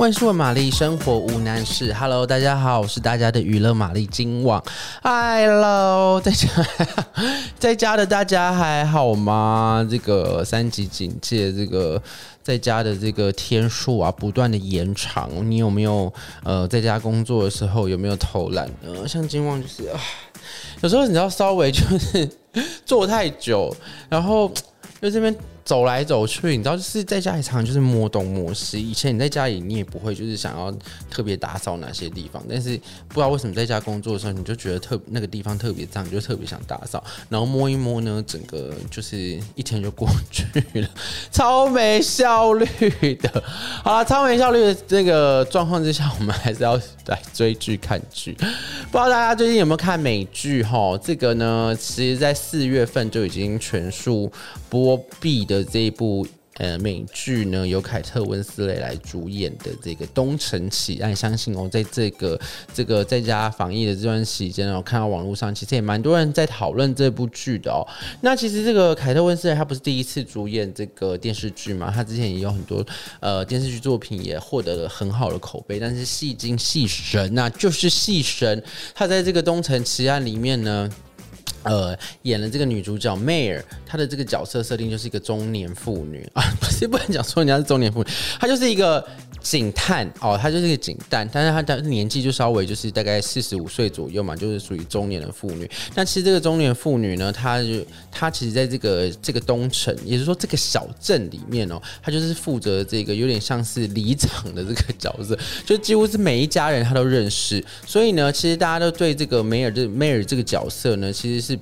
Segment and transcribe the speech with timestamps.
[0.00, 1.92] 万事问玛丽，生活无难事。
[1.92, 4.64] Hello，大家好，我是大家的娱乐玛丽金网。
[5.02, 6.48] Hello，在家
[7.60, 9.86] 在家的大家还好吗？
[9.90, 12.02] 这个三级警戒，这个
[12.42, 15.28] 在家的这个天数啊，不断的延长。
[15.50, 16.10] 你有没有
[16.44, 19.06] 呃，在家工作的时候有没有偷懒呢？
[19.06, 20.00] 像金网就是啊，
[20.80, 22.26] 有时候你知道稍微就是
[22.86, 23.76] 坐太久，
[24.08, 24.50] 然后
[25.02, 25.36] 就这边。
[25.70, 28.80] 走来走去，你知道，就是在家里常常就是摸东摸西。
[28.80, 30.76] 以前你在家里，你也不会就是想要
[31.08, 32.70] 特别打扫哪些地方，但是
[33.06, 37.00] 不知道为什么在家工作的时候，你就觉得特那个地方特别脏，你就特别想打扫。
[37.28, 40.44] 然后摸一摸呢，整个就是一天就过去
[40.80, 40.88] 了，
[41.30, 42.66] 超没效率
[43.22, 43.44] 的。
[43.84, 46.74] 好了，超没效率的这个状况之下，我们还是要
[47.06, 48.32] 来追剧看剧。
[48.32, 50.64] 不知道大家最近有没有看美剧？
[50.64, 54.28] 哈，这个呢，其实在四月份就已经全数
[54.68, 55.59] 播毕的。
[55.64, 62.38] 这一部呃美剧呢，由凯特温斯蕾来主演的这个《东城奇案》，相信哦，在这个
[62.74, 67.80] 这个在家防疫的这段时间哦，看到网络上其实也蛮多人在讨论这部剧的哦。
[68.20, 72.84] 那其实这个凯特温斯蕾她不是第一次主演这个电视剧嘛，她之前也有很多
[73.20, 78.62] 呃电视剧作品也获得了很好的口碑，但是戏精戏神呐、就是戏神，
[78.94, 80.90] 她在这个《东城奇案》里面呢。
[81.62, 88.08] 呃，演了这个女主角 may，她的这个角色设定就是一个中年妇女啊， 不是不能讲说人家是中年妇女，
[88.38, 89.06] 她就是一个。
[89.40, 95.68] 警探哦，他就是个警探，但是他的年纪就稍微就是大概四十五岁左右嘛，就是属于中年的妇女。
[95.94, 107.64] 但其实这个中年妇女呢，她就她其实在这个这个东城，也就是说这个小镇里面哦，她就是负责这个有点像是里长的这个角色， 就几乎是每一家人她都认识。
[107.86, 111.58] 所以呢，其实大家都对这个梅尔这梅尔这个角色呢，其实是。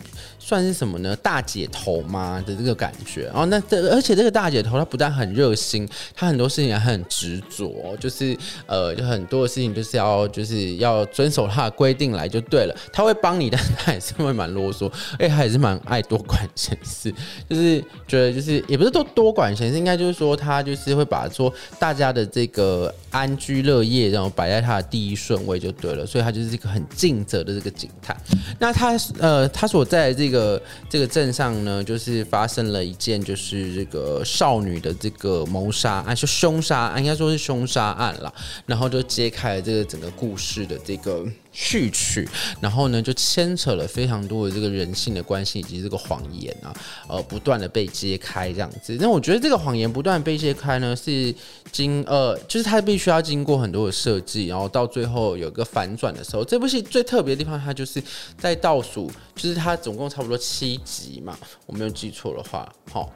[0.49, 1.15] 算是什么呢？
[1.17, 3.31] 大姐头吗的这个感觉？
[3.35, 12.75] 哦那这而且这个大姐头她不但很热心，她很多事情还很执着，就是呃，就很多的事情就是要就是要遵守她的规定来就对了。
[12.91, 17.13] 她会帮你，但是她也是会蛮啰嗦，哎，她也是蛮爱多管闲事，
[17.47, 26.07] 就是觉得就是也不是多多管闲事，应该就是说她就是会把说大家的这个安居乐业，然后摆在她的第一顺位就对了。
[26.07, 28.17] 所以她就是一个很尽责的这个警探。
[28.59, 30.38] 那她呃，她所在的这个。
[30.39, 38.33] 呃这个镇上呢，就是发生了一件就是这个少女的这个谋杀案，是凶杀案，应该说是凶杀案了。
[38.65, 42.29] 然后就揭开了这个整个故事的这个序曲，
[42.61, 46.73] 然后呢就牵扯了非常多的这个人性的关系以及这个谎言啊，
[47.09, 48.97] 呃，不断的被揭开这样子。
[49.01, 51.35] 那我觉得这个谎言不断被揭开呢，是
[51.73, 58.01] 经呃，就是它必须要经过很多的设计，然后到最后有个反转的时候，这部戏最特别的地方，它就是
[58.39, 61.37] 在倒数，就是它总共差不多七集嘛，
[61.67, 63.13] 我没有记错的话，好，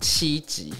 [0.00, 0.72] 七集，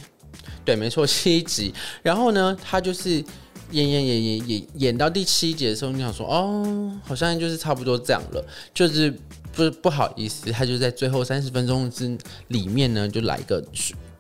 [0.64, 1.74] 对，没错，七集。
[2.02, 3.22] 然后呢，它就是。
[3.70, 8.44] 演演演演演演到第七集的时候，你想说哦，好像就是差不多这样了，
[8.74, 9.12] 就是
[9.52, 12.16] 不不好意思，他就在最后三十分钟之
[12.48, 13.64] 里面呢，就来个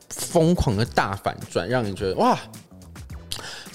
[0.08, 2.38] 疯狂的大反转，让你觉得哇。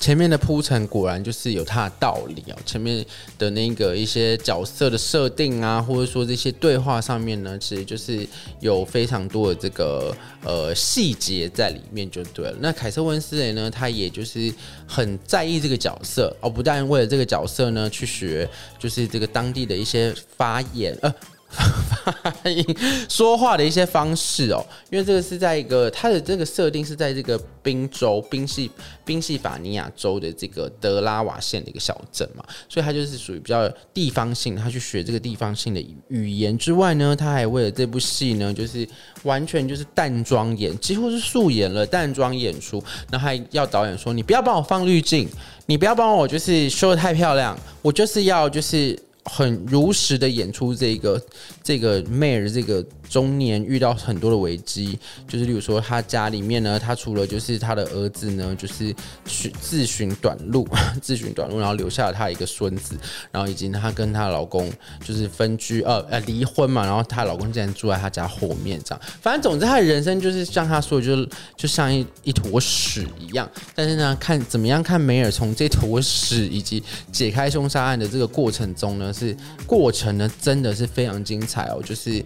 [0.05, 2.55] 前面的铺陈果然就是有它的道理哦。
[2.63, 3.03] 前面
[3.39, 8.23] 的那个一些角色的设定啊，或者说这些对话上面呢，其实就是
[8.59, 12.55] 有非常多的这个呃细节在里面就对了。
[12.59, 14.53] 那凯瑟温丝蕾呢，他也就是
[14.85, 21.11] 很在意这个角色哦，不但为了这个角色呢去学，就是这个当地的一些发言呃。
[21.55, 22.63] 发音
[23.09, 28.69] 说话的一些方式哦，因为这个是在一个它的这个设定是在这个宾州宾夕
[29.03, 38.87] 宾夕法尼亚州的这个德拉瓦县的一个小镇嘛，所以它就是属于比较地方性，他去学这个地方性的语言之外呢，他还为了这部戏呢，就是
[39.23, 45.27] 完全就是淡妆演，几乎是素颜了，淡妆演出，然后还要导演说，你不要帮我放滤镜，
[45.65, 48.99] 你不要帮我就是修得太漂亮，我就是要就是。
[49.25, 51.21] 很如实的演出这个
[51.63, 58.93] 这个 Mare 这个中年遇到很多的危机，就是例如说他家里面呢，他除了就是他的儿子呢，就是
[59.25, 60.67] 寻自寻短路，
[61.01, 62.95] 自寻短路，然后留下了他一个孙子，
[63.31, 64.71] 然后以及他跟她老公
[65.03, 73.49] 就是分居，呃呃离婚嘛，然后她老公竟然住在他家后面这样，反正总之他的人生就是像他说的，就是就像一一坨屎一样。
[73.73, 79.35] 但是呢，看怎么样看梅尔从这坨屎以及解开凶杀案的这个过程中呢，是
[79.65, 82.21] 过程呢真的是非常精彩哦，就是。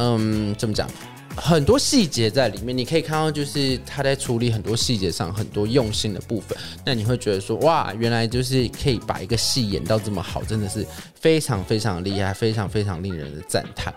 [0.00, 0.88] 嗯，怎么讲？
[1.34, 6.56] 很多细节在里面，你可以看到，就是他在处理很多细节上很多用心的部分。
[6.84, 10.86] 那你会觉得说，哇，原来就是可以把一个戏演到这么好，真的是
[11.18, 13.92] 非常非常厉害，非常非常令人的赞叹。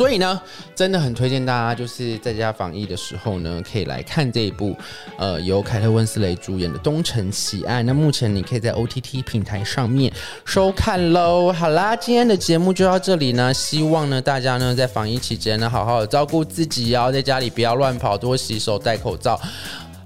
[0.00, 0.40] 所以呢，
[0.74, 4.74] 真的很推荐大家，就是在家防疫的时候呢，可以来看这一部，
[5.18, 7.82] 呃，由凯特温斯雷主演的《东城奇案》。
[7.86, 10.10] 那目前你可以在 OTT 平台上面
[10.46, 11.52] 收看喽。
[11.52, 19.38] 好啦，今天的节目就到这里呢，希望呢大家呢在防疫期间呢，好好的照顾自己哦，在家里不要乱跑，多洗手，戴口罩。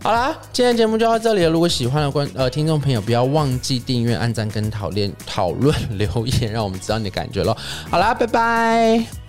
[0.02, 1.50] 好啦，今天节目就到这里了。
[1.50, 7.56] 如果喜欢的观呃听众朋友，不要忘记订阅、按赞跟讨论讨论 留言，让我们知道你的感觉喽。
[7.88, 9.24] 好啦，拜拜。